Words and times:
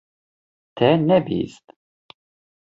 Te 0.75 0.89
nebihîst. 1.07 1.65